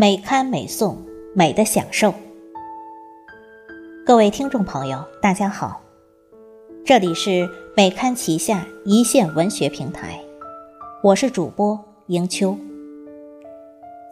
[0.00, 0.96] 美刊美颂，
[1.34, 2.14] 美的享受。
[4.06, 5.80] 各位听众朋友，大家好，
[6.84, 10.20] 这里是美刊旗下一线文学平台，
[11.02, 12.56] 我是主播迎秋。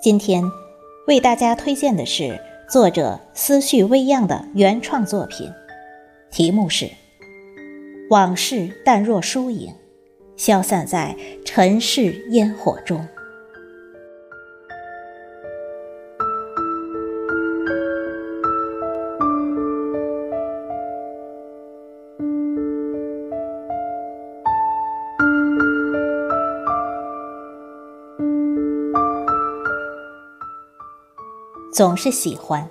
[0.02, 0.42] 今天
[1.06, 2.36] 为大家推荐的是
[2.68, 5.48] 作者思绪微漾的原创作品，
[6.32, 6.86] 题目是
[8.10, 9.72] 《往事淡若疏影，
[10.36, 12.98] 消散在尘世烟火中》。
[31.76, 32.66] 总是喜欢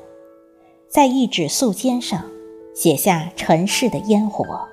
[0.89, 2.25] 在一纸素笺上
[2.73, 4.67] 写下尘世的烟火，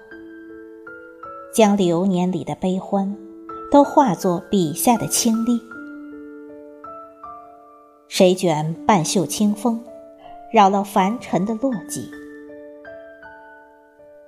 [1.55, 3.15] 将流年里的悲欢
[3.71, 5.61] 都化作笔下的清丽。
[8.09, 9.85] 谁卷半袖清风，
[10.51, 12.09] 扰了凡尘的落寂？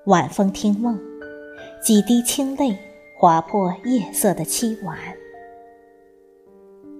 [0.04, 1.00] 晚风听梦，
[1.82, 2.76] 几滴清泪
[3.16, 4.98] 划破夜色的凄婉，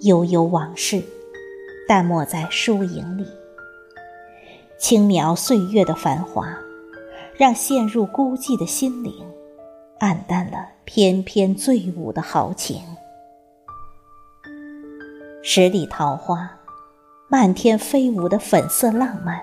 [0.01, 1.03] 悠悠往事。
[1.87, 3.27] 淡漠在疏影里，
[4.79, 6.57] 轻描岁月的繁华，
[7.37, 9.13] 让陷入孤寂的心灵
[10.01, 12.81] 黯淡了翩翩醉舞的豪情。
[15.43, 16.59] 十里桃花，
[17.29, 19.43] 漫天飞舞的粉色浪漫，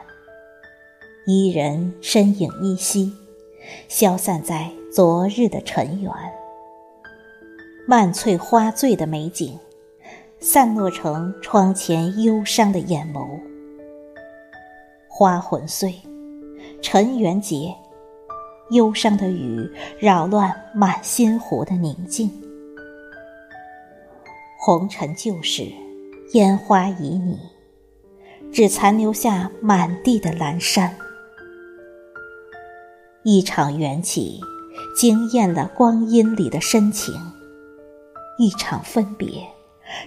[1.27, 3.13] 伊人身影依稀，
[3.87, 6.11] 消散在昨日的尘缘。
[7.87, 9.59] 万翠花醉的美景。
[10.43, 13.39] 散落成窗前忧伤的眼眸，
[15.07, 15.93] 花魂碎，
[16.81, 17.75] 尘缘结，
[18.71, 19.69] 忧伤的雨
[19.99, 22.31] 扰乱满心湖的宁静。
[24.57, 25.71] 红尘旧事，
[26.33, 27.37] 烟花旖旎，
[28.51, 30.97] 只残留下满地的阑珊。
[33.21, 34.41] 一场缘起，
[34.97, 37.13] 惊艳了光阴里的深情；
[38.39, 39.27] 一场分别。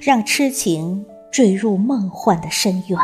[0.01, 2.99] 让痴情坠入梦幻的深渊，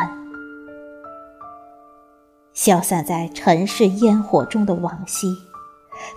[2.53, 5.27] 消散在尘世烟火中的往昔，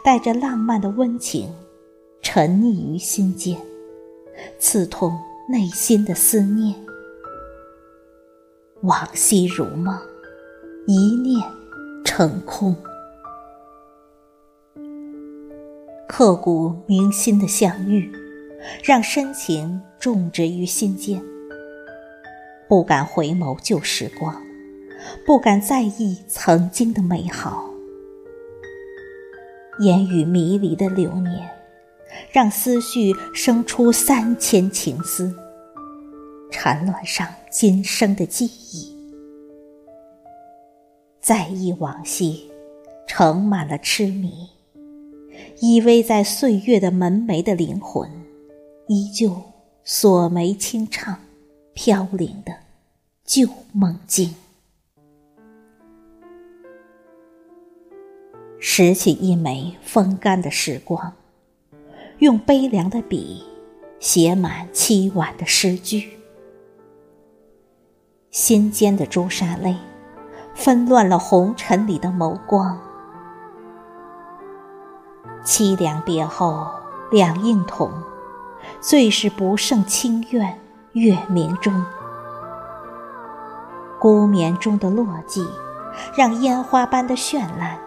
[0.04, 1.52] 带着浪漫的温情，
[2.22, 3.58] 沉溺于心间，
[4.58, 6.74] 刺痛内心的思念。
[8.82, 9.98] 往昔如梦，
[10.86, 11.42] 一念
[12.04, 12.76] 成空，
[16.06, 18.23] 刻骨铭心的相遇。
[18.82, 21.22] 让深情种植于心间，
[22.68, 24.42] 不敢回眸旧时光，
[25.26, 27.70] 不敢在意曾经的美好。
[29.80, 31.50] 烟雨迷离的流年，
[32.30, 35.34] 让思绪生出三千情丝，
[36.50, 38.94] 缠乱上今生的记忆。
[41.20, 42.50] 在忆往昔，
[43.06, 44.48] 盛满了痴迷，
[45.60, 48.08] 依偎在岁月的门楣的灵魂。
[48.86, 49.34] 依旧
[49.82, 51.18] 锁眉轻唱，
[51.72, 52.52] 飘零的
[53.24, 54.34] 旧梦境。
[58.58, 61.14] 拾起一枚风干的时光，
[62.18, 63.42] 用悲凉的笔
[64.00, 66.18] 写满凄婉的诗句。
[68.30, 69.74] 心间的朱砂泪，
[70.54, 72.78] 纷乱了红尘里的眸光。
[75.42, 76.68] 凄凉别后
[77.10, 77.90] 两映同。
[78.86, 80.60] 最是不胜清怨，
[80.92, 81.82] 月明中，
[83.98, 85.48] 孤眠中的落寂，
[86.14, 87.78] 让烟花般的绚烂，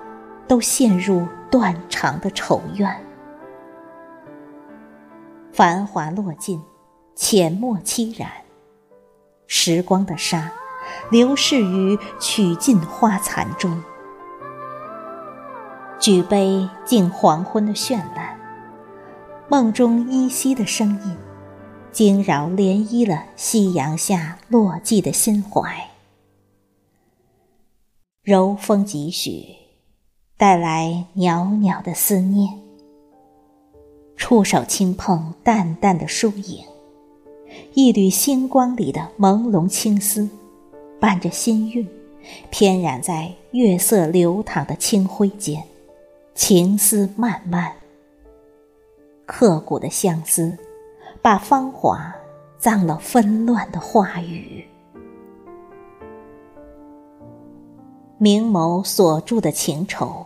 [0.48, 3.00] 都陷入断肠的愁怨。
[5.54, 6.60] 繁华落尽，
[7.14, 8.28] 浅墨凄然，
[9.46, 10.52] 时光的沙，
[11.12, 13.84] 流逝于曲尽花残中。
[16.00, 18.27] 举杯敬黄昏的绚烂。
[19.50, 21.16] 梦中依稀的声音，
[21.94, 25.90] 惊扰涟漪了夕阳下落寂的心怀。
[28.24, 29.46] 柔风几许，
[30.36, 32.60] 带来袅袅的思念。
[34.18, 36.66] 触手轻碰淡淡的疏影，
[37.74, 40.30] 一缕星光里的朦胧青丝，
[41.00, 41.88] 伴着心韵，
[42.50, 45.64] 翩然在月色流淌的清辉间，
[46.36, 47.72] 情思漫漫。
[49.28, 50.58] 刻骨的相思，
[51.22, 52.16] 把芳华
[52.58, 54.66] 葬了纷乱的话语。
[58.18, 60.26] 明眸锁住的情愁，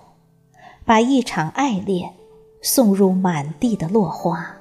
[0.86, 2.14] 把一场爱恋
[2.62, 4.56] 送入满地的落花。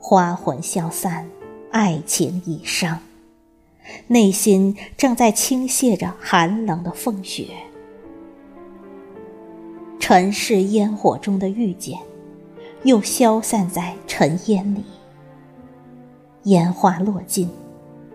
[0.00, 1.26] 花魂消散，
[1.70, 2.98] 爱情已伤，
[4.08, 7.46] 内心正在倾泻着寒冷的风雪。
[10.00, 11.98] 尘世烟火中的遇见，
[12.88, 14.82] 又消散在尘烟里。
[16.44, 17.46] 烟花落尽，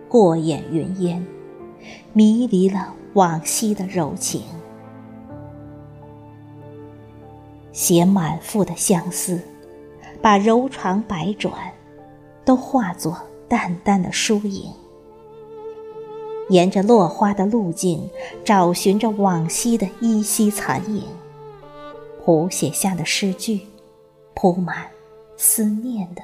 [0.08, 1.24] 过眼云烟，
[2.12, 4.42] 迷离了往昔的柔情。
[7.70, 9.40] 写满腹的相思，
[10.20, 11.52] 把柔肠百转，
[12.44, 13.16] 都化作
[13.46, 14.72] 淡淡的疏影。
[16.48, 18.10] 沿着落花的路径，
[18.44, 21.04] 找寻着往昔的依稀残影。
[22.24, 23.60] 谱写下的诗句，
[24.34, 24.86] 铺满
[25.36, 26.22] 思念的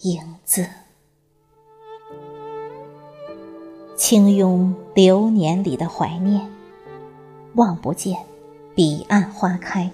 [0.00, 0.66] 影子。
[3.96, 6.48] 轻拥流年里的怀念，
[7.54, 8.16] 望不见
[8.74, 9.90] 彼岸花开。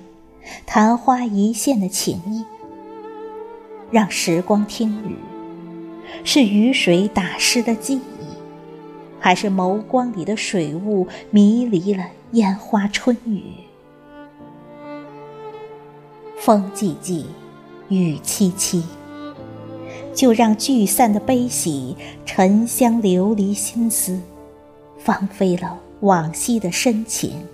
[0.66, 2.44] 昙花一现的情谊，
[3.92, 5.16] 让时光听雨，
[6.24, 8.26] 是雨水打湿的记忆，
[9.20, 13.54] 还是眸光里的水雾迷离了烟花春雨？
[16.40, 17.26] 风寂寂，
[17.92, 18.82] 雨凄凄，
[20.14, 21.94] 就让聚散的悲喜，
[22.24, 24.18] 沉香流离心思，
[24.98, 27.44] 放飞了往昔的深情，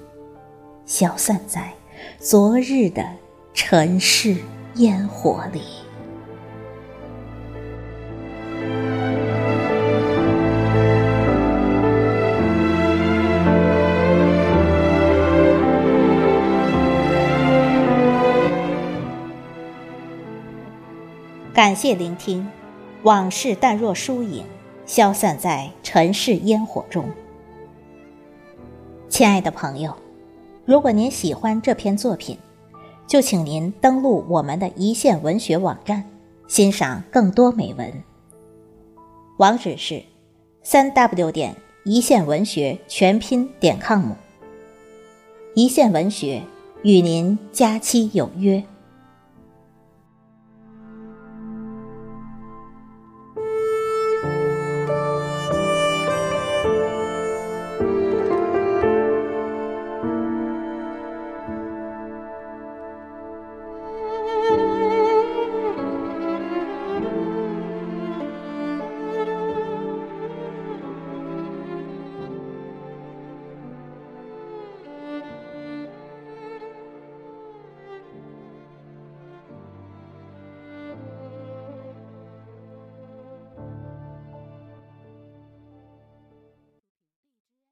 [0.87, 1.73] 消散在。
[2.21, 3.05] 昨日的
[3.53, 4.37] 尘世
[4.77, 5.61] 烟火里，
[21.69, 22.49] 感谢聆听。
[23.03, 24.43] 往事淡若疏影，
[24.87, 27.05] 消散在尘世烟火中。
[29.11, 29.95] 亲爱的朋友。
[30.65, 32.39] 如果您喜欢这篇作品，
[33.07, 36.03] 就请您登录我们的一线文学网站，
[36.47, 37.93] 欣赏更多美文。
[39.37, 40.03] 网址是
[40.63, 41.55] 三 w 点
[41.85, 44.13] 一线文学全拼点 com。
[45.55, 46.41] 一线文学
[46.83, 48.65] 与您佳期有约。